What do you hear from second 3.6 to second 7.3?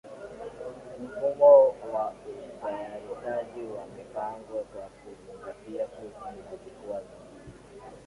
wa mipango kwa kuzingatia Fursa na Vikwazo